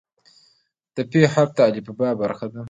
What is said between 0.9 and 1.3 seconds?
د "ف"